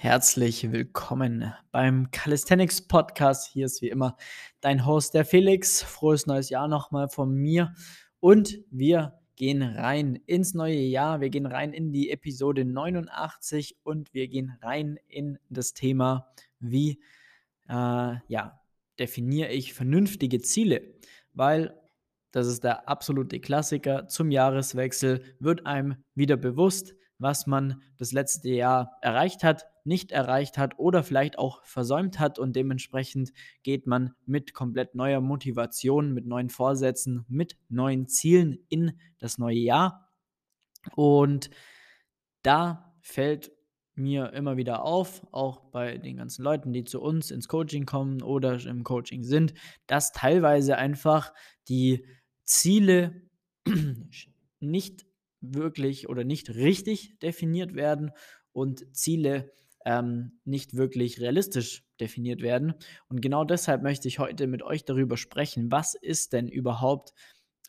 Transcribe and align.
Herzlich 0.00 0.70
willkommen 0.70 1.52
beim 1.72 2.12
Calisthenics 2.12 2.86
Podcast. 2.86 3.48
Hier 3.48 3.66
ist 3.66 3.82
wie 3.82 3.88
immer 3.88 4.16
dein 4.60 4.86
Host, 4.86 5.12
der 5.12 5.24
Felix. 5.24 5.82
Frohes 5.82 6.24
neues 6.24 6.50
Jahr 6.50 6.68
nochmal 6.68 7.08
von 7.08 7.34
mir. 7.34 7.74
Und 8.20 8.60
wir 8.70 9.18
gehen 9.34 9.60
rein 9.60 10.14
ins 10.14 10.54
neue 10.54 10.78
Jahr. 10.78 11.20
Wir 11.20 11.30
gehen 11.30 11.46
rein 11.46 11.72
in 11.72 11.90
die 11.90 12.10
Episode 12.10 12.64
89 12.64 13.76
und 13.82 14.14
wir 14.14 14.28
gehen 14.28 14.56
rein 14.62 15.00
in 15.08 15.40
das 15.48 15.74
Thema, 15.74 16.28
wie 16.60 17.00
äh, 17.68 17.72
ja, 18.28 18.60
definiere 19.00 19.50
ich 19.50 19.74
vernünftige 19.74 20.40
Ziele. 20.40 20.94
Weil 21.34 21.76
das 22.30 22.46
ist 22.46 22.62
der 22.62 22.88
absolute 22.88 23.40
Klassiker 23.40 24.06
zum 24.06 24.30
Jahreswechsel, 24.30 25.24
wird 25.40 25.66
einem 25.66 25.96
wieder 26.14 26.36
bewusst, 26.36 26.94
was 27.18 27.48
man 27.48 27.82
das 27.96 28.12
letzte 28.12 28.50
Jahr 28.50 28.96
erreicht 29.02 29.42
hat, 29.42 29.66
nicht 29.88 30.12
erreicht 30.12 30.58
hat 30.58 30.78
oder 30.78 31.02
vielleicht 31.02 31.38
auch 31.38 31.64
versäumt 31.64 32.20
hat 32.20 32.38
und 32.38 32.54
dementsprechend 32.54 33.32
geht 33.62 33.86
man 33.86 34.12
mit 34.26 34.52
komplett 34.52 34.94
neuer 34.94 35.20
Motivation, 35.20 36.12
mit 36.12 36.26
neuen 36.26 36.50
Vorsätzen, 36.50 37.24
mit 37.28 37.56
neuen 37.68 38.06
Zielen 38.06 38.58
in 38.68 39.00
das 39.18 39.38
neue 39.38 39.58
Jahr. 39.58 40.12
Und 40.94 41.50
da 42.42 42.94
fällt 43.00 43.50
mir 43.94 44.32
immer 44.34 44.56
wieder 44.58 44.84
auf, 44.84 45.26
auch 45.32 45.70
bei 45.70 45.96
den 45.96 46.18
ganzen 46.18 46.44
Leuten, 46.44 46.72
die 46.72 46.84
zu 46.84 47.00
uns 47.00 47.30
ins 47.30 47.48
Coaching 47.48 47.86
kommen 47.86 48.22
oder 48.22 48.62
im 48.64 48.84
Coaching 48.84 49.24
sind, 49.24 49.54
dass 49.86 50.12
teilweise 50.12 50.76
einfach 50.76 51.32
die 51.68 52.06
Ziele 52.44 53.22
nicht 54.60 55.06
wirklich 55.40 56.08
oder 56.08 56.24
nicht 56.24 56.50
richtig 56.50 57.18
definiert 57.20 57.74
werden 57.74 58.12
und 58.52 58.94
Ziele 58.94 59.52
ähm, 59.88 60.32
nicht 60.44 60.76
wirklich 60.76 61.18
realistisch 61.18 61.82
definiert 61.98 62.42
werden. 62.42 62.74
Und 63.08 63.22
genau 63.22 63.44
deshalb 63.44 63.82
möchte 63.82 64.06
ich 64.06 64.18
heute 64.18 64.46
mit 64.46 64.62
euch 64.62 64.84
darüber 64.84 65.16
sprechen, 65.16 65.72
was 65.72 65.94
ist 65.94 66.34
denn 66.34 66.46
überhaupt 66.46 67.14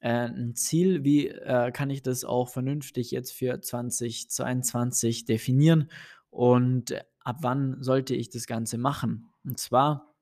äh, 0.01 0.27
ein 0.27 0.53
Ziel, 0.53 1.05
wie 1.05 1.29
äh, 1.29 1.71
kann 1.71 1.89
ich 1.89 2.03
das 2.03 2.25
auch 2.25 2.49
vernünftig 2.49 3.11
jetzt 3.11 3.31
für 3.31 3.61
2022 3.61 5.23
definieren 5.23 5.89
und 6.29 6.93
ab 7.21 7.37
wann 7.39 7.81
sollte 7.81 8.15
ich 8.15 8.29
das 8.29 8.47
Ganze 8.47 8.77
machen. 8.77 9.31
Und 9.45 9.57
zwar 9.57 10.13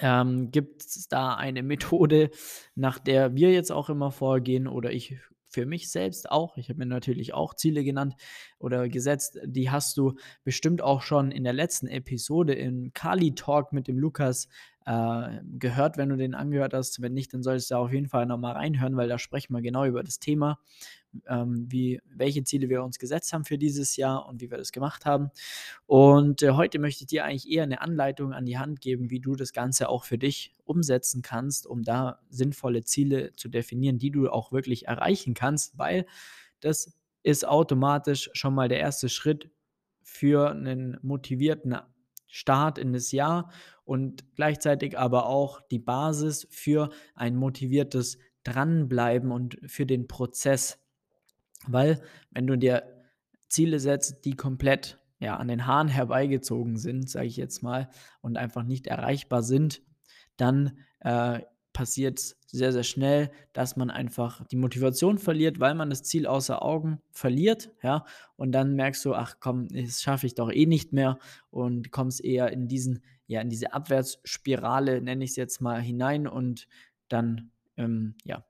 ähm, 0.00 0.50
gibt 0.50 0.82
es 0.82 1.08
da 1.08 1.36
eine 1.36 1.62
Methode, 1.62 2.32
nach 2.74 2.98
der 2.98 3.34
wir 3.34 3.50
jetzt 3.50 3.72
auch 3.72 3.88
immer 3.88 4.12
vorgehen 4.12 4.66
oder 4.66 4.92
ich 4.92 5.16
für 5.54 5.66
mich 5.66 5.90
selbst 5.90 6.30
auch. 6.30 6.56
Ich 6.56 6.68
habe 6.68 6.80
mir 6.80 6.86
natürlich 6.86 7.32
auch 7.32 7.54
Ziele 7.54 7.84
genannt 7.84 8.14
oder 8.58 8.88
gesetzt. 8.88 9.38
Die 9.44 9.70
hast 9.70 9.96
du 9.96 10.14
bestimmt 10.42 10.82
auch 10.82 11.00
schon 11.00 11.30
in 11.30 11.44
der 11.44 11.52
letzten 11.52 11.86
Episode 11.86 12.54
im 12.54 12.92
Kali 12.92 13.34
Talk 13.34 13.72
mit 13.72 13.86
dem 13.86 13.98
Lukas 13.98 14.48
äh, 14.84 15.40
gehört, 15.58 15.96
wenn 15.96 16.08
du 16.08 16.16
den 16.16 16.34
angehört 16.34 16.74
hast. 16.74 17.00
Wenn 17.00 17.14
nicht, 17.14 17.32
dann 17.32 17.42
solltest 17.42 17.70
du 17.70 17.76
auf 17.76 17.92
jeden 17.92 18.08
Fall 18.08 18.26
nochmal 18.26 18.54
reinhören, 18.54 18.96
weil 18.96 19.08
da 19.08 19.18
sprechen 19.18 19.54
wir 19.54 19.62
genau 19.62 19.84
über 19.86 20.02
das 20.02 20.18
Thema, 20.18 20.58
ähm, 21.28 21.66
wie, 21.68 22.00
welche 22.06 22.44
Ziele 22.44 22.68
wir 22.68 22.82
uns 22.82 22.98
gesetzt 22.98 23.32
haben 23.32 23.44
für 23.44 23.58
dieses 23.58 23.96
Jahr 23.96 24.26
und 24.26 24.40
wie 24.40 24.50
wir 24.50 24.58
das 24.58 24.72
gemacht 24.72 25.04
haben. 25.04 25.30
Und 25.86 26.42
äh, 26.42 26.52
heute 26.52 26.78
möchte 26.78 27.04
ich 27.04 27.08
dir 27.08 27.24
eigentlich 27.24 27.50
eher 27.50 27.64
eine 27.64 27.80
Anleitung 27.80 28.32
an 28.32 28.46
die 28.46 28.58
Hand 28.58 28.80
geben, 28.80 29.10
wie 29.10 29.20
du 29.20 29.34
das 29.36 29.52
Ganze 29.52 29.88
auch 29.88 30.04
für 30.04 30.18
dich 30.18 30.52
umsetzen 30.64 31.22
kannst, 31.22 31.66
um 31.66 31.82
da 31.82 32.20
sinnvolle 32.30 32.84
Ziele 32.84 33.32
zu 33.36 33.48
definieren, 33.48 33.98
die 33.98 34.10
du 34.10 34.28
auch 34.28 34.52
wirklich 34.52 34.86
erreichen 34.86 35.34
kannst, 35.34 35.78
weil 35.78 36.06
das 36.60 36.96
ist 37.22 37.46
automatisch 37.46 38.30
schon 38.34 38.54
mal 38.54 38.68
der 38.68 38.80
erste 38.80 39.08
Schritt 39.08 39.50
für 40.02 40.50
einen 40.50 40.98
motivierten 41.02 41.76
Start 42.28 42.78
in 42.78 42.92
das 42.92 43.12
Jahr 43.12 43.50
und 43.84 44.24
gleichzeitig 44.34 44.98
aber 44.98 45.26
auch 45.26 45.60
die 45.70 45.78
Basis 45.78 46.46
für 46.50 46.90
ein 47.14 47.36
motiviertes 47.36 48.18
Dranbleiben 48.42 49.30
und 49.30 49.58
für 49.66 49.86
den 49.86 50.06
Prozess. 50.06 50.83
Weil 51.66 52.00
wenn 52.30 52.46
du 52.46 52.56
dir 52.56 52.82
Ziele 53.48 53.78
setzt, 53.80 54.24
die 54.24 54.36
komplett 54.36 54.98
ja, 55.20 55.36
an 55.36 55.48
den 55.48 55.66
Haaren 55.66 55.88
herbeigezogen 55.88 56.76
sind, 56.76 57.08
sage 57.08 57.26
ich 57.26 57.36
jetzt 57.36 57.62
mal, 57.62 57.88
und 58.20 58.36
einfach 58.36 58.62
nicht 58.62 58.86
erreichbar 58.86 59.42
sind, 59.42 59.82
dann 60.36 60.78
äh, 61.00 61.40
passiert 61.72 62.18
es 62.18 62.36
sehr, 62.46 62.72
sehr 62.72 62.84
schnell, 62.84 63.30
dass 63.52 63.76
man 63.76 63.90
einfach 63.90 64.46
die 64.46 64.56
Motivation 64.56 65.18
verliert, 65.18 65.60
weil 65.60 65.74
man 65.74 65.90
das 65.90 66.04
Ziel 66.04 66.26
außer 66.26 66.62
Augen 66.62 67.00
verliert, 67.10 67.70
ja, 67.82 68.04
und 68.36 68.52
dann 68.52 68.76
merkst 68.76 69.04
du, 69.04 69.14
ach 69.14 69.36
komm, 69.40 69.68
das 69.68 70.00
schaffe 70.00 70.26
ich 70.26 70.34
doch 70.34 70.50
eh 70.52 70.66
nicht 70.66 70.92
mehr 70.92 71.18
und 71.50 71.90
kommst 71.90 72.24
eher 72.24 72.52
in 72.52 72.68
diesen, 72.68 73.02
ja, 73.26 73.40
in 73.40 73.50
diese 73.50 73.72
Abwärtsspirale, 73.72 75.02
nenne 75.02 75.24
ich 75.24 75.30
es 75.30 75.36
jetzt 75.36 75.60
mal, 75.60 75.80
hinein 75.80 76.26
und 76.28 76.68
dann, 77.08 77.50
ähm, 77.76 78.14
ja, 78.24 78.44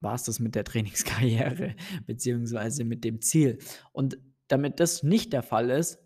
war 0.00 0.14
es 0.14 0.24
das 0.24 0.40
mit 0.40 0.54
der 0.54 0.64
Trainingskarriere, 0.64 1.74
beziehungsweise 2.06 2.84
mit 2.84 3.04
dem 3.04 3.20
Ziel. 3.20 3.58
Und 3.92 4.18
damit 4.48 4.80
das 4.80 5.02
nicht 5.02 5.32
der 5.32 5.42
Fall 5.42 5.70
ist, 5.70 5.98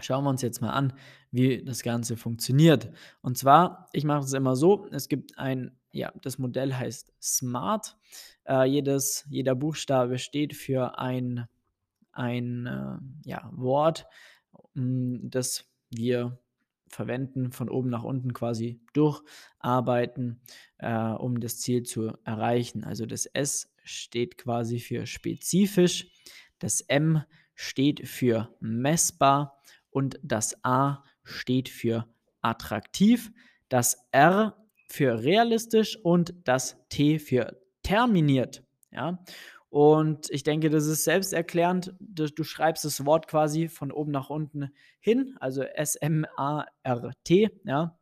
schauen 0.00 0.24
wir 0.24 0.30
uns 0.30 0.42
jetzt 0.42 0.60
mal 0.60 0.70
an, 0.70 0.92
wie 1.30 1.64
das 1.64 1.82
Ganze 1.82 2.16
funktioniert. 2.16 2.90
Und 3.20 3.38
zwar, 3.38 3.88
ich 3.92 4.04
mache 4.04 4.24
es 4.24 4.32
immer 4.32 4.56
so, 4.56 4.86
es 4.90 5.08
gibt 5.08 5.38
ein, 5.38 5.76
ja, 5.90 6.12
das 6.20 6.38
Modell 6.38 6.74
heißt 6.74 7.12
SMART. 7.20 7.96
Äh, 8.44 8.64
jedes, 8.64 9.24
jeder 9.28 9.54
Buchstabe 9.54 10.18
steht 10.18 10.54
für 10.54 10.98
ein, 10.98 11.46
ein 12.12 12.66
äh, 12.66 13.28
ja, 13.28 13.50
Wort, 13.52 14.06
hm, 14.74 15.30
das 15.30 15.64
wir 15.90 16.38
verwenden, 16.94 17.52
von 17.52 17.68
oben 17.68 17.90
nach 17.90 18.04
unten 18.04 18.32
quasi 18.32 18.80
durcharbeiten, 18.92 20.40
äh, 20.78 20.94
um 20.94 21.40
das 21.40 21.58
Ziel 21.58 21.82
zu 21.82 22.12
erreichen. 22.24 22.84
Also 22.84 23.06
das 23.06 23.26
S 23.26 23.72
steht 23.84 24.38
quasi 24.38 24.78
für 24.78 25.06
spezifisch, 25.06 26.08
das 26.58 26.80
M 26.82 27.22
steht 27.54 28.08
für 28.08 28.54
messbar 28.60 29.60
und 29.90 30.18
das 30.22 30.64
A 30.64 31.04
steht 31.24 31.68
für 31.68 32.06
attraktiv, 32.40 33.30
das 33.68 34.08
R 34.12 34.56
für 34.88 35.22
realistisch 35.22 35.98
und 36.02 36.34
das 36.44 36.76
T 36.88 37.18
für 37.18 37.56
terminiert. 37.82 38.62
Ja? 38.90 39.24
Und 39.72 40.28
ich 40.28 40.42
denke, 40.42 40.68
das 40.68 40.84
ist 40.84 41.04
selbsterklärend. 41.04 41.94
Du, 41.98 42.44
schreibst 42.44 42.84
das 42.84 43.06
Wort 43.06 43.26
quasi 43.26 43.68
von 43.68 43.90
oben 43.90 44.10
nach 44.10 44.28
unten 44.28 44.70
hin, 45.00 45.34
also 45.40 45.62
S-M-A-R-T. 45.62 47.50
Ja. 47.64 47.98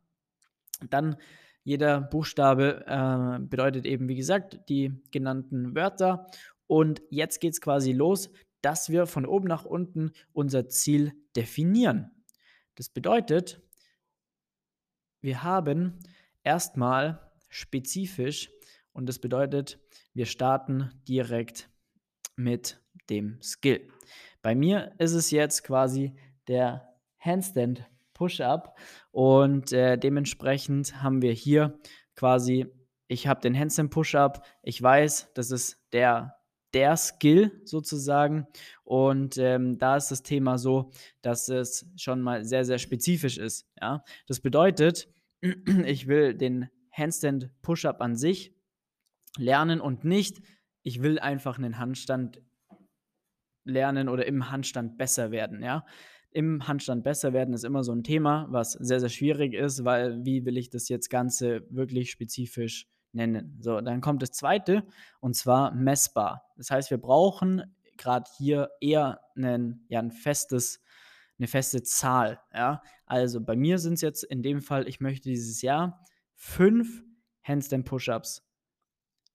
Dann 0.89 1.15
jeder 1.63 2.01
Buchstabe 2.01 2.83
äh, 2.85 3.39
bedeutet 3.39 3.85
eben, 3.85 4.09
wie 4.09 4.17
gesagt, 4.17 4.59
die 4.67 5.01
genannten 5.11 5.73
Wörter. 5.73 6.27
Und 6.67 7.03
jetzt 7.09 7.39
geht 7.39 7.53
es 7.53 7.61
quasi 7.61 7.93
los, 7.93 8.31
dass 8.61 8.89
wir 8.89 9.05
von 9.05 9.25
oben 9.25 9.47
nach 9.47 9.63
unten 9.63 10.11
unser 10.33 10.67
Ziel 10.67 11.13
definieren. 11.37 12.11
Das 12.75 12.89
bedeutet, 12.89 13.61
wir 15.21 15.41
haben 15.41 15.99
erstmal 16.43 17.31
spezifisch 17.47 18.51
und 18.93 19.07
das 19.07 19.19
bedeutet, 19.19 19.79
wir 20.13 20.25
starten 20.25 20.91
direkt 21.07 21.69
mit 22.35 22.81
dem 23.09 23.41
Skill. 23.41 23.87
Bei 24.41 24.55
mir 24.55 24.93
ist 24.97 25.13
es 25.13 25.31
jetzt 25.31 25.63
quasi 25.63 26.15
der 26.47 26.95
Handstand 27.19 27.85
Push-Up 28.13 28.77
und 29.11 29.71
äh, 29.71 29.97
dementsprechend 29.97 31.01
haben 31.01 31.21
wir 31.21 31.33
hier 31.33 31.79
quasi, 32.15 32.67
ich 33.07 33.27
habe 33.27 33.41
den 33.41 33.57
Handstand 33.57 33.91
Push-Up, 33.91 34.45
ich 34.63 34.81
weiß, 34.81 35.31
das 35.33 35.51
ist 35.51 35.83
der 35.93 36.41
der 36.73 36.95
Skill 36.97 37.61
sozusagen. 37.65 38.47
Und 38.83 39.37
ähm, 39.37 39.77
da 39.77 39.97
ist 39.97 40.09
das 40.09 40.23
Thema 40.23 40.57
so, 40.57 40.91
dass 41.21 41.49
es 41.49 41.85
schon 41.97 42.21
mal 42.21 42.45
sehr, 42.45 42.65
sehr 42.65 42.77
spezifisch 42.77 43.37
ist. 43.37 43.67
Ja? 43.81 44.03
Das 44.27 44.39
bedeutet, 44.39 45.09
ich 45.85 46.07
will 46.07 46.33
den 46.33 46.69
Handstand 46.91 47.49
Push-Up 47.61 48.01
an 48.01 48.15
sich 48.15 48.53
lernen 49.37 49.81
und 49.81 50.03
nicht, 50.03 50.41
ich 50.83 51.01
will 51.01 51.19
einfach 51.19 51.57
einen 51.57 51.77
Handstand 51.77 52.41
lernen 53.63 54.09
oder 54.09 54.25
im 54.25 54.51
Handstand 54.51 54.97
besser 54.97 55.31
werden, 55.31 55.63
ja. 55.63 55.85
Im 56.33 56.65
Handstand 56.65 57.03
besser 57.03 57.33
werden 57.33 57.53
ist 57.53 57.65
immer 57.65 57.83
so 57.83 57.91
ein 57.91 58.03
Thema, 58.03 58.47
was 58.49 58.71
sehr, 58.71 59.01
sehr 59.01 59.09
schwierig 59.09 59.53
ist, 59.53 59.83
weil 59.83 60.23
wie 60.23 60.45
will 60.45 60.57
ich 60.57 60.69
das 60.69 60.87
jetzt 60.87 61.09
Ganze 61.09 61.67
wirklich 61.69 62.09
spezifisch 62.09 62.87
nennen? 63.11 63.57
So, 63.59 63.81
dann 63.81 63.99
kommt 63.99 64.21
das 64.21 64.31
zweite 64.31 64.83
und 65.19 65.35
zwar 65.35 65.73
messbar. 65.73 66.45
Das 66.55 66.71
heißt, 66.71 66.89
wir 66.89 66.99
brauchen 66.99 67.75
gerade 67.97 68.31
hier 68.37 68.69
eher 68.79 69.19
einen, 69.35 69.85
ja, 69.89 69.99
ein 69.99 70.11
festes, 70.11 70.81
eine 71.37 71.47
feste 71.47 71.83
Zahl, 71.83 72.39
ja. 72.53 72.81
Also 73.05 73.41
bei 73.41 73.57
mir 73.57 73.77
sind 73.77 73.95
es 73.95 74.01
jetzt 74.01 74.23
in 74.23 74.41
dem 74.41 74.61
Fall, 74.61 74.87
ich 74.87 75.01
möchte 75.01 75.27
dieses 75.27 75.61
Jahr 75.61 76.01
fünf 76.35 77.03
Handstand 77.43 77.85
Push-Ups 77.85 78.41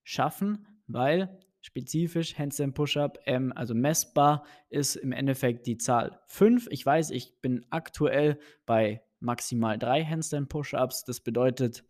schaffen, 0.06 0.66
weil 0.86 1.38
spezifisch, 1.60 2.38
Handstand 2.38 2.74
Push-Up, 2.74 3.18
ähm, 3.26 3.52
also 3.54 3.74
messbar 3.74 4.44
ist 4.70 4.94
im 4.94 5.12
Endeffekt 5.12 5.66
die 5.66 5.76
Zahl 5.76 6.20
5. 6.28 6.68
Ich 6.70 6.86
weiß, 6.86 7.10
ich 7.10 7.40
bin 7.42 7.66
aktuell 7.70 8.38
bei 8.66 9.02
maximal 9.18 9.76
drei 9.76 10.04
Handstand 10.04 10.48
Push-Ups. 10.48 11.04
Das 11.04 11.20
bedeutet, 11.20 11.84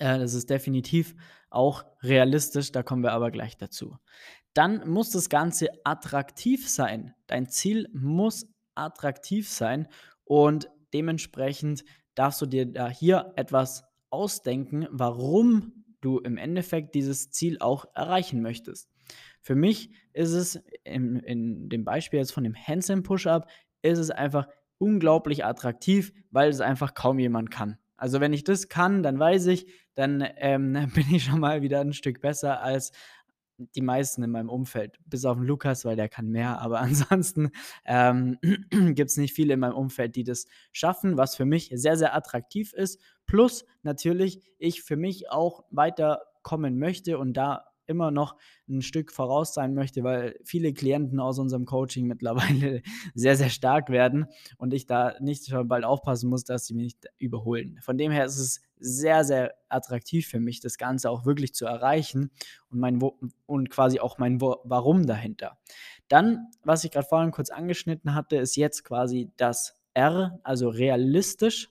äh, 0.00 0.18
das 0.18 0.34
ist 0.34 0.50
definitiv 0.50 1.14
auch 1.50 1.84
realistisch, 2.02 2.72
da 2.72 2.82
kommen 2.82 3.04
wir 3.04 3.12
aber 3.12 3.30
gleich 3.30 3.56
dazu. 3.56 3.96
Dann 4.54 4.88
muss 4.88 5.10
das 5.10 5.28
Ganze 5.28 5.68
attraktiv 5.84 6.68
sein. 6.68 7.14
Dein 7.28 7.48
Ziel 7.48 7.88
muss 7.92 8.48
attraktiv 8.74 9.48
sein 9.48 9.86
und 10.24 10.68
dementsprechend 10.92 11.84
darfst 12.16 12.42
du 12.42 12.46
dir 12.46 12.66
da 12.66 12.88
hier 12.88 13.32
etwas 13.36 13.84
ausdenken, 14.10 14.88
warum 14.90 15.79
du 16.00 16.18
im 16.18 16.36
Endeffekt 16.36 16.94
dieses 16.94 17.30
Ziel 17.30 17.58
auch 17.60 17.86
erreichen 17.94 18.42
möchtest. 18.42 18.90
Für 19.40 19.54
mich 19.54 19.90
ist 20.12 20.32
es 20.32 20.62
in, 20.84 21.16
in 21.16 21.68
dem 21.68 21.84
Beispiel 21.84 22.18
jetzt 22.18 22.32
von 22.32 22.44
dem 22.44 22.54
Handstand 22.54 23.04
Push-Up, 23.04 23.48
ist 23.82 23.98
es 23.98 24.10
einfach 24.10 24.48
unglaublich 24.78 25.44
attraktiv, 25.44 26.12
weil 26.30 26.50
es 26.50 26.60
einfach 26.60 26.94
kaum 26.94 27.18
jemand 27.18 27.50
kann. 27.50 27.78
Also 27.96 28.20
wenn 28.20 28.32
ich 28.32 28.44
das 28.44 28.68
kann, 28.68 29.02
dann 29.02 29.18
weiß 29.18 29.46
ich, 29.46 29.66
dann 29.94 30.26
ähm, 30.36 30.72
bin 30.94 31.04
ich 31.12 31.24
schon 31.24 31.40
mal 31.40 31.62
wieder 31.62 31.80
ein 31.80 31.92
Stück 31.92 32.20
besser 32.20 32.62
als 32.62 32.92
die 33.74 33.82
meisten 33.82 34.22
in 34.22 34.30
meinem 34.30 34.48
Umfeld, 34.48 34.96
bis 35.04 35.26
auf 35.26 35.36
den 35.36 35.46
Lukas, 35.46 35.84
weil 35.84 35.96
der 35.96 36.08
kann 36.08 36.28
mehr, 36.28 36.60
aber 36.60 36.80
ansonsten 36.80 37.50
ähm, 37.84 38.38
gibt 38.70 39.10
es 39.10 39.16
nicht 39.16 39.34
viele 39.34 39.54
in 39.54 39.60
meinem 39.60 39.74
Umfeld, 39.74 40.16
die 40.16 40.24
das 40.24 40.46
schaffen, 40.72 41.18
was 41.18 41.36
für 41.36 41.44
mich 41.44 41.70
sehr, 41.74 41.96
sehr 41.96 42.14
attraktiv 42.14 42.72
ist. 42.72 43.00
Plus 43.30 43.64
natürlich 43.84 44.40
ich 44.58 44.82
für 44.82 44.96
mich 44.96 45.30
auch 45.30 45.62
weiterkommen 45.70 46.80
möchte 46.80 47.16
und 47.16 47.34
da 47.34 47.64
immer 47.86 48.10
noch 48.10 48.34
ein 48.68 48.82
Stück 48.82 49.12
voraus 49.12 49.54
sein 49.54 49.72
möchte, 49.72 50.02
weil 50.02 50.36
viele 50.42 50.72
Klienten 50.72 51.20
aus 51.20 51.38
unserem 51.38 51.64
Coaching 51.64 52.06
mittlerweile 52.08 52.82
sehr, 53.14 53.36
sehr 53.36 53.48
stark 53.48 53.88
werden 53.88 54.26
und 54.58 54.74
ich 54.74 54.86
da 54.86 55.14
nicht 55.20 55.46
schon 55.46 55.68
bald 55.68 55.84
aufpassen 55.84 56.28
muss, 56.28 56.42
dass 56.42 56.66
sie 56.66 56.74
mich 56.74 56.82
nicht 56.82 57.06
überholen. 57.18 57.78
Von 57.82 57.98
dem 57.98 58.10
her 58.10 58.24
ist 58.24 58.40
es 58.40 58.62
sehr, 58.80 59.22
sehr 59.22 59.54
attraktiv 59.68 60.26
für 60.26 60.40
mich, 60.40 60.58
das 60.58 60.76
Ganze 60.76 61.08
auch 61.08 61.24
wirklich 61.24 61.54
zu 61.54 61.66
erreichen 61.66 62.32
und, 62.68 62.80
mein 62.80 63.00
Wo 63.00 63.16
und 63.46 63.70
quasi 63.70 64.00
auch 64.00 64.18
mein 64.18 64.40
Wo 64.40 64.56
Warum 64.64 65.06
dahinter. 65.06 65.56
Dann, 66.08 66.48
was 66.64 66.82
ich 66.82 66.90
gerade 66.90 67.06
vorhin 67.06 67.30
kurz 67.30 67.50
angeschnitten 67.50 68.16
hatte, 68.16 68.38
ist 68.38 68.56
jetzt 68.56 68.82
quasi 68.82 69.30
das 69.36 69.80
R, 69.94 70.40
also 70.42 70.68
realistisch 70.68 71.68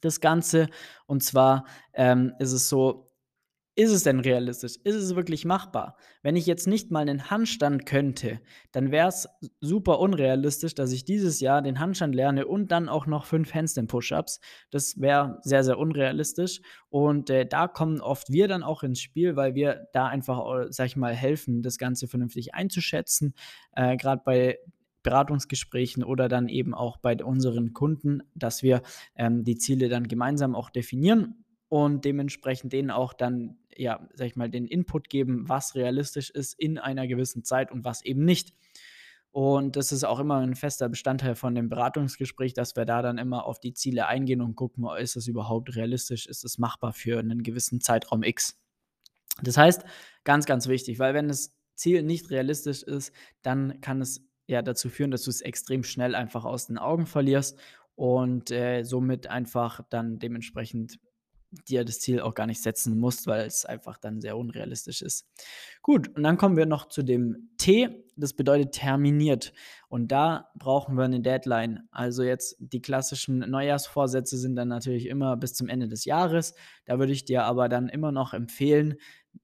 das 0.00 0.20
Ganze. 0.20 0.68
Und 1.06 1.22
zwar 1.22 1.66
ähm, 1.94 2.32
ist 2.38 2.52
es 2.52 2.68
so, 2.68 3.06
ist 3.78 3.90
es 3.90 4.04
denn 4.04 4.20
realistisch? 4.20 4.76
Ist 4.84 4.94
es 4.94 5.16
wirklich 5.16 5.44
machbar? 5.44 5.98
Wenn 6.22 6.34
ich 6.34 6.46
jetzt 6.46 6.66
nicht 6.66 6.90
mal 6.90 7.00
einen 7.00 7.28
Handstand 7.28 7.84
könnte, 7.84 8.40
dann 8.72 8.90
wäre 8.90 9.08
es 9.08 9.28
super 9.60 10.00
unrealistisch, 10.00 10.74
dass 10.74 10.92
ich 10.92 11.04
dieses 11.04 11.40
Jahr 11.40 11.60
den 11.60 11.78
Handstand 11.78 12.14
lerne 12.14 12.46
und 12.46 12.72
dann 12.72 12.88
auch 12.88 13.04
noch 13.04 13.26
fünf 13.26 13.52
Handstand-Push-Ups. 13.52 14.40
Das 14.70 14.98
wäre 14.98 15.40
sehr, 15.42 15.62
sehr 15.62 15.78
unrealistisch. 15.78 16.62
Und 16.88 17.28
äh, 17.28 17.44
da 17.44 17.68
kommen 17.68 18.00
oft 18.00 18.32
wir 18.32 18.48
dann 18.48 18.62
auch 18.62 18.82
ins 18.82 19.00
Spiel, 19.00 19.36
weil 19.36 19.54
wir 19.54 19.88
da 19.92 20.06
einfach, 20.06 20.38
äh, 20.58 20.66
sag 20.70 20.86
ich 20.86 20.96
mal, 20.96 21.14
helfen, 21.14 21.60
das 21.60 21.76
Ganze 21.76 22.08
vernünftig 22.08 22.54
einzuschätzen. 22.54 23.34
Äh, 23.72 23.98
Gerade 23.98 24.22
bei 24.24 24.58
Beratungsgesprächen 25.06 26.02
oder 26.02 26.28
dann 26.28 26.48
eben 26.48 26.74
auch 26.74 26.98
bei 26.98 27.16
unseren 27.24 27.72
Kunden, 27.72 28.22
dass 28.34 28.64
wir 28.64 28.82
ähm, 29.14 29.44
die 29.44 29.56
Ziele 29.56 29.88
dann 29.88 30.08
gemeinsam 30.08 30.56
auch 30.56 30.68
definieren 30.68 31.44
und 31.68 32.04
dementsprechend 32.04 32.72
denen 32.72 32.90
auch 32.90 33.12
dann, 33.12 33.56
ja, 33.76 34.06
sag 34.14 34.26
ich 34.26 34.36
mal, 34.36 34.50
den 34.50 34.66
Input 34.66 35.08
geben, 35.08 35.48
was 35.48 35.76
realistisch 35.76 36.30
ist 36.30 36.58
in 36.58 36.76
einer 36.78 37.06
gewissen 37.06 37.44
Zeit 37.44 37.70
und 37.70 37.84
was 37.84 38.04
eben 38.04 38.24
nicht. 38.24 38.52
Und 39.30 39.76
das 39.76 39.92
ist 39.92 40.02
auch 40.02 40.18
immer 40.18 40.38
ein 40.38 40.56
fester 40.56 40.88
Bestandteil 40.88 41.36
von 41.36 41.54
dem 41.54 41.68
Beratungsgespräch, 41.68 42.54
dass 42.54 42.74
wir 42.74 42.84
da 42.84 43.00
dann 43.00 43.18
immer 43.18 43.44
auf 43.44 43.60
die 43.60 43.74
Ziele 43.74 44.06
eingehen 44.06 44.40
und 44.40 44.56
gucken, 44.56 44.86
ist 44.98 45.14
es 45.14 45.28
überhaupt 45.28 45.76
realistisch, 45.76 46.26
ist 46.26 46.44
es 46.44 46.58
machbar 46.58 46.92
für 46.92 47.20
einen 47.20 47.42
gewissen 47.44 47.80
Zeitraum 47.80 48.22
X. 48.24 48.58
Das 49.42 49.56
heißt, 49.56 49.84
ganz, 50.24 50.46
ganz 50.46 50.66
wichtig, 50.66 50.98
weil 50.98 51.14
wenn 51.14 51.28
das 51.28 51.54
Ziel 51.76 52.02
nicht 52.02 52.30
realistisch 52.30 52.82
ist, 52.82 53.12
dann 53.42 53.80
kann 53.80 54.00
es 54.00 54.25
ja 54.46 54.62
dazu 54.62 54.88
führen, 54.88 55.10
dass 55.10 55.24
du 55.24 55.30
es 55.30 55.40
extrem 55.40 55.82
schnell 55.82 56.14
einfach 56.14 56.44
aus 56.44 56.66
den 56.66 56.78
Augen 56.78 57.06
verlierst 57.06 57.58
und 57.94 58.50
äh, 58.50 58.84
somit 58.84 59.26
einfach 59.26 59.80
dann 59.88 60.18
dementsprechend 60.18 60.98
dir 61.68 61.84
das 61.84 62.00
Ziel 62.00 62.20
auch 62.20 62.34
gar 62.34 62.46
nicht 62.46 62.62
setzen 62.62 62.98
musst, 62.98 63.26
weil 63.26 63.46
es 63.46 63.64
einfach 63.64 63.98
dann 63.98 64.20
sehr 64.20 64.36
unrealistisch 64.36 65.02
ist. 65.02 65.26
Gut, 65.82 66.08
und 66.16 66.22
dann 66.22 66.36
kommen 66.36 66.56
wir 66.56 66.66
noch 66.66 66.88
zu 66.88 67.02
dem 67.02 67.50
T, 67.56 68.04
das 68.16 68.34
bedeutet 68.34 68.72
terminiert. 68.72 69.52
Und 69.88 70.08
da 70.08 70.50
brauchen 70.56 70.96
wir 70.96 71.04
eine 71.04 71.20
Deadline. 71.20 71.88
Also 71.90 72.22
jetzt 72.22 72.56
die 72.58 72.82
klassischen 72.82 73.38
Neujahrsvorsätze 73.38 74.36
sind 74.36 74.56
dann 74.56 74.68
natürlich 74.68 75.06
immer 75.06 75.36
bis 75.36 75.54
zum 75.54 75.68
Ende 75.68 75.88
des 75.88 76.04
Jahres. 76.04 76.54
Da 76.84 76.98
würde 76.98 77.12
ich 77.12 77.24
dir 77.24 77.44
aber 77.44 77.68
dann 77.68 77.88
immer 77.88 78.12
noch 78.12 78.32
empfehlen, 78.32 78.96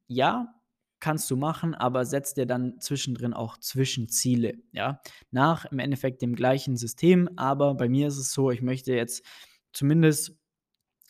ja, 0.07 0.55
kannst 1.03 1.29
du 1.33 1.37
machen, 1.37 1.75
aber 1.75 2.05
setz 2.05 2.33
dir 2.33 2.47
dann 2.47 2.79
zwischendrin 2.79 3.35
auch 3.35 3.59
Zwischenziele, 3.59 4.55
ja, 4.71 5.03
nach 5.33 5.65
im 5.65 5.81
Endeffekt 5.81 6.23
dem 6.23 6.37
gleichen 6.37 6.77
System, 6.77 7.29
aber 7.37 7.75
bei 7.75 7.89
mir 7.89 8.07
ist 8.07 8.19
es 8.19 8.33
so, 8.33 8.53
ich 8.53 8.63
möchte 8.63 8.95
jetzt 8.95 9.27
zumindest 9.73 10.39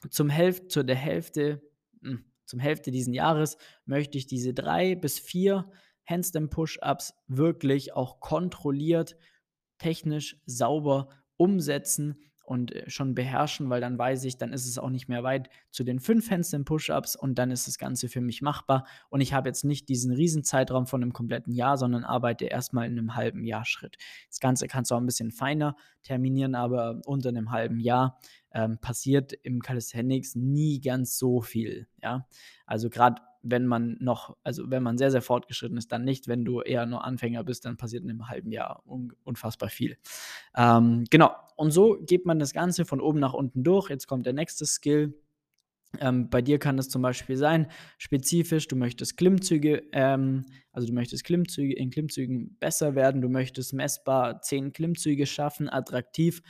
zum 0.09 0.31
Hälfte, 0.31 0.69
zu 0.69 0.83
der 0.83 0.97
Hälfte, 0.97 1.61
hm, 2.00 2.25
zum 2.47 2.59
Hälfte 2.59 2.91
diesen 2.91 3.12
Jahres 3.12 3.59
möchte 3.85 4.17
ich 4.17 4.27
diese 4.27 4.55
drei 4.55 4.94
bis 4.94 5.19
vier 5.19 5.71
Handstand 6.06 6.50
Push-Ups 6.50 7.12
wirklich 7.29 7.93
auch 7.93 8.19
kontrolliert, 8.19 9.17
technisch 9.77 10.41
sauber 10.47 11.11
umsetzen 11.37 12.19
und 12.52 12.70
äh, 12.75 12.90
schon 12.90 13.14
beherrschen, 13.14 13.70
weil 13.70 13.81
dann 13.81 13.96
weiß 13.96 14.25
ich, 14.25 14.37
dann 14.37 14.52
ist 14.52 14.66
es 14.66 14.76
auch 14.76 14.90
nicht 14.90 15.08
mehr 15.08 15.22
weit 15.22 15.49
zu 15.70 15.84
den 15.84 16.00
fünf 16.00 16.31
Handstand 16.31 16.66
Push-Ups 16.66 17.16
und 17.16 17.38
dann 17.38 17.50
ist 17.50 17.66
das 17.66 17.78
Ganze 17.78 18.10
für 18.10 18.20
mich 18.20 18.43
machbar 18.43 18.87
und 19.08 19.22
ich 19.22 19.32
habe 19.32 19.49
jetzt 19.49 19.64
nicht 19.64 19.88
diesen 19.88 20.12
riesen 20.12 20.44
Zeitraum 20.44 20.87
von 20.87 21.02
einem 21.02 21.14
kompletten 21.14 21.54
Jahr, 21.54 21.78
sondern 21.78 22.04
arbeite 22.04 22.44
erstmal 22.44 22.87
in 22.87 22.99
einem 22.99 23.14
halben 23.16 23.44
Jahr 23.44 23.64
Schritt. 23.64 23.96
Das 24.28 24.38
Ganze 24.38 24.66
kannst 24.66 24.90
du 24.90 24.94
auch 24.94 25.00
ein 25.00 25.06
bisschen 25.06 25.31
feiner 25.31 25.76
terminieren, 26.02 26.54
aber 26.54 27.00
unter 27.06 27.31
einem 27.31 27.50
halben 27.52 27.81
Jahr 27.81 28.19
ähm, 28.52 28.76
passiert 28.78 29.32
im 29.32 29.62
Calisthenics 29.62 30.34
nie 30.34 30.78
ganz 30.81 31.16
so 31.16 31.40
viel, 31.40 31.88
ja. 32.02 32.26
Also 32.66 32.90
gerade 32.90 33.22
wenn 33.43 33.67
man 33.67 33.97
noch, 34.00 34.37
also 34.43 34.71
wenn 34.71 34.83
man 34.83 34.99
sehr, 34.99 35.11
sehr 35.11 35.23
fortgeschritten 35.23 35.77
ist, 35.77 35.93
dann 35.93 36.05
nicht. 36.05 36.29
Wenn 36.29 36.44
du 36.44 36.61
eher 36.61 36.87
nur 36.87 37.05
Anfänger 37.05 37.44
bist, 37.44 37.65
dann 37.65 37.77
passiert 37.77 38.05
in 38.05 38.11
einem 38.11 38.29
halben 38.29 38.53
Jahr 38.53 38.83
un 38.87 39.12
unfassbar 39.25 39.69
viel. 39.69 39.97
Ähm, 40.56 41.05
genau. 41.11 41.35
Und 41.56 41.71
so 41.71 41.99
geht 42.00 42.27
man 42.27 42.39
das 42.39 42.53
Ganze 42.53 42.85
von 42.85 43.00
oben 43.00 43.21
nach 43.21 43.34
unten 43.34 43.63
durch. 43.63 43.91
Jetzt 43.91 44.06
kommt 44.06 44.27
der 44.27 44.32
nächste 44.32 44.67
Skill. 44.67 45.15
Ähm, 46.01 46.31
bei 46.31 46.41
dir 46.41 46.58
kann 46.58 46.79
es 46.79 46.89
zum 46.89 47.03
Beispiel 47.03 47.37
sein, 47.37 47.70
spezifisch, 47.99 48.67
du 48.67 48.77
möchtest 48.77 49.19
Klimmzüge, 49.19 49.82
ähm, 49.93 50.46
also 50.72 50.89
du 50.89 50.94
möchtest 50.94 51.25
Klimmzüge 51.25 51.75
in 51.75 51.91
Klimmzügen 51.91 52.56
besser 52.58 52.94
werden, 52.94 53.20
du 53.20 53.29
möchtest 53.29 53.75
messbar 53.75 54.41
10 54.41 54.72
Klimmzüge 54.72 55.27
schaffen, 55.27 55.69
attraktiv 55.69 56.43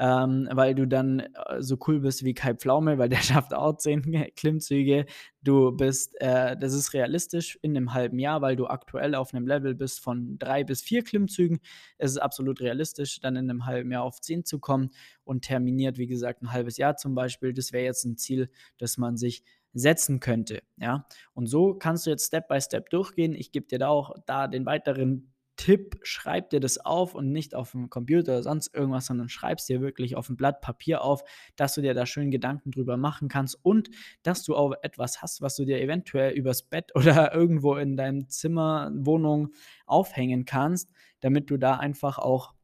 ähm, 0.00 0.48
weil 0.50 0.74
du 0.74 0.86
dann 0.86 1.20
äh, 1.20 1.60
so 1.60 1.76
cool 1.86 2.00
bist 2.00 2.24
wie 2.24 2.32
Kai 2.32 2.54
Pflaume, 2.54 2.96
weil 2.96 3.10
der 3.10 3.18
schafft 3.22 3.52
auch 3.52 3.76
10 3.76 4.32
Klimmzüge. 4.34 5.04
Du 5.42 5.72
bist, 5.72 6.18
äh, 6.20 6.56
das 6.56 6.72
ist 6.72 6.94
realistisch 6.94 7.58
in 7.60 7.76
einem 7.76 7.92
halben 7.92 8.18
Jahr, 8.18 8.40
weil 8.40 8.56
du 8.56 8.66
aktuell 8.66 9.14
auf 9.14 9.34
einem 9.34 9.46
Level 9.46 9.74
bist 9.74 10.00
von 10.00 10.38
drei 10.38 10.64
bis 10.64 10.80
vier 10.80 11.04
Klimmzügen. 11.04 11.60
Es 11.98 12.12
ist 12.12 12.16
absolut 12.16 12.62
realistisch, 12.62 13.20
dann 13.20 13.36
in 13.36 13.50
einem 13.50 13.66
halben 13.66 13.92
Jahr 13.92 14.04
auf 14.04 14.22
10 14.22 14.46
zu 14.46 14.58
kommen 14.58 14.90
und 15.22 15.42
terminiert, 15.42 15.98
wie 15.98 16.06
gesagt, 16.06 16.42
ein 16.42 16.50
halbes 16.50 16.78
Jahr 16.78 16.96
zum 16.96 17.14
Beispiel. 17.14 17.52
Das 17.52 17.74
wäre 17.74 17.84
jetzt 17.84 18.04
ein 18.06 18.16
Ziel, 18.16 18.48
das 18.78 18.96
man 18.96 19.18
sich 19.18 19.44
setzen 19.74 20.18
könnte, 20.18 20.62
ja. 20.78 21.06
Und 21.34 21.46
so 21.46 21.74
kannst 21.74 22.06
du 22.06 22.10
jetzt 22.10 22.26
Step 22.26 22.48
by 22.48 22.60
Step 22.60 22.88
durchgehen. 22.90 23.34
Ich 23.34 23.52
gebe 23.52 23.66
dir 23.66 23.78
da 23.78 23.88
auch 23.88 24.14
da 24.26 24.48
den 24.48 24.66
weiteren 24.66 25.29
Tipp, 25.60 26.00
schreib 26.04 26.48
dir 26.48 26.58
das 26.58 26.78
auf 26.78 27.14
und 27.14 27.32
nicht 27.32 27.54
auf 27.54 27.72
dem 27.72 27.90
Computer 27.90 28.32
oder 28.32 28.42
sonst 28.42 28.74
irgendwas, 28.74 29.04
sondern 29.04 29.28
schreib 29.28 29.58
es 29.58 29.66
dir 29.66 29.82
wirklich 29.82 30.16
auf 30.16 30.30
ein 30.30 30.36
Blatt 30.38 30.62
Papier 30.62 31.04
auf, 31.04 31.22
dass 31.54 31.74
du 31.74 31.82
dir 31.82 31.92
da 31.92 32.06
schön 32.06 32.30
Gedanken 32.30 32.70
drüber 32.70 32.96
machen 32.96 33.28
kannst 33.28 33.62
und 33.62 33.90
dass 34.22 34.42
du 34.42 34.56
auch 34.56 34.72
etwas 34.80 35.20
hast, 35.20 35.42
was 35.42 35.56
du 35.56 35.66
dir 35.66 35.78
eventuell 35.78 36.32
übers 36.32 36.62
Bett 36.62 36.92
oder 36.94 37.34
irgendwo 37.34 37.74
in 37.76 37.98
deinem 37.98 38.30
Zimmer, 38.30 38.90
Wohnung 38.94 39.50
aufhängen 39.84 40.46
kannst, 40.46 40.94
damit 41.20 41.50
du 41.50 41.58
da 41.58 41.76
einfach 41.76 42.16
auch 42.16 42.54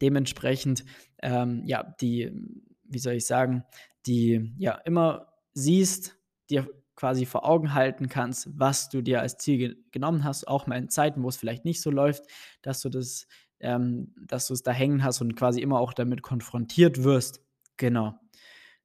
dementsprechend, 0.00 0.84
ähm, 1.20 1.64
ja, 1.66 1.82
die, 2.00 2.30
wie 2.84 3.00
soll 3.00 3.14
ich 3.14 3.26
sagen, 3.26 3.64
die, 4.06 4.54
ja, 4.58 4.76
immer 4.84 5.32
siehst, 5.54 6.16
dir 6.50 6.68
quasi 6.96 7.26
vor 7.26 7.48
Augen 7.48 7.74
halten 7.74 8.08
kannst, 8.08 8.48
was 8.58 8.88
du 8.88 9.02
dir 9.02 9.20
als 9.20 9.36
Ziel 9.36 9.58
ge 9.58 9.76
genommen 9.92 10.24
hast, 10.24 10.48
auch 10.48 10.66
mal 10.66 10.76
in 10.76 10.88
Zeiten, 10.88 11.22
wo 11.22 11.28
es 11.28 11.36
vielleicht 11.36 11.64
nicht 11.64 11.80
so 11.80 11.90
läuft, 11.90 12.24
dass 12.62 12.80
du 12.80 12.88
das, 12.88 13.26
ähm, 13.60 14.14
dass 14.26 14.46
du 14.46 14.54
es 14.54 14.62
da 14.62 14.72
hängen 14.72 15.04
hast 15.04 15.20
und 15.20 15.36
quasi 15.36 15.60
immer 15.60 15.78
auch 15.78 15.92
damit 15.92 16.22
konfrontiert 16.22 17.04
wirst. 17.04 17.40
Genau. 17.76 18.14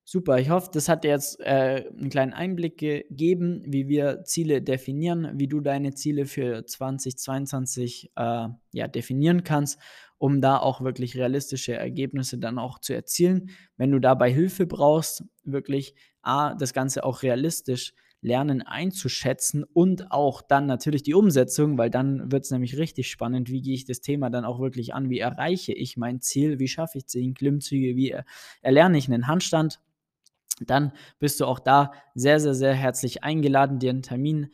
Super, 0.03 0.39
ich 0.39 0.49
hoffe, 0.49 0.69
das 0.73 0.89
hat 0.89 1.03
dir 1.03 1.11
jetzt 1.11 1.39
äh, 1.39 1.85
einen 1.87 2.09
kleinen 2.09 2.33
Einblick 2.33 2.77
gegeben, 2.79 3.61
wie 3.65 3.87
wir 3.87 4.23
Ziele 4.23 4.61
definieren, 4.61 5.31
wie 5.35 5.47
du 5.47 5.61
deine 5.61 5.93
Ziele 5.93 6.25
für 6.25 6.65
2022 6.65 8.11
äh, 8.15 8.47
ja, 8.73 8.87
definieren 8.87 9.43
kannst, 9.43 9.79
um 10.17 10.41
da 10.41 10.57
auch 10.57 10.81
wirklich 10.81 11.15
realistische 11.15 11.75
Ergebnisse 11.75 12.39
dann 12.39 12.57
auch 12.57 12.79
zu 12.79 12.93
erzielen. 12.93 13.51
Wenn 13.77 13.91
du 13.91 13.99
dabei 13.99 14.33
Hilfe 14.33 14.65
brauchst, 14.65 15.23
wirklich 15.43 15.93
A, 16.21 16.53
das 16.55 16.73
Ganze 16.73 17.03
auch 17.03 17.23
realistisch 17.23 17.93
lernen 18.21 18.61
einzuschätzen 18.61 19.63
und 19.63 20.11
auch 20.11 20.43
dann 20.43 20.67
natürlich 20.67 21.03
die 21.03 21.15
Umsetzung, 21.15 21.79
weil 21.79 21.89
dann 21.89 22.31
wird 22.31 22.45
es 22.45 22.51
nämlich 22.51 22.77
richtig 22.77 23.09
spannend, 23.09 23.49
wie 23.49 23.61
gehe 23.61 23.73
ich 23.73 23.85
das 23.85 24.01
Thema 24.01 24.29
dann 24.29 24.45
auch 24.45 24.59
wirklich 24.59 24.93
an, 24.93 25.09
wie 25.09 25.19
erreiche 25.19 25.73
ich 25.73 25.97
mein 25.97 26.21
Ziel, 26.21 26.59
wie 26.59 26.67
schaffe 26.67 26.99
ich 26.99 27.07
zehn 27.07 27.33
Klimmzüge, 27.33 27.95
wie 27.95 28.15
erlerne 28.61 28.99
ich 28.99 29.07
einen 29.07 29.25
Handstand. 29.27 29.79
Dann 30.59 30.91
bist 31.17 31.39
du 31.39 31.45
auch 31.45 31.59
da 31.59 31.93
sehr, 32.13 32.39
sehr, 32.39 32.53
sehr 32.53 32.75
herzlich 32.75 33.23
eingeladen, 33.23 33.79
dir 33.79 33.89
einen 33.89 34.03
Termin 34.03 34.51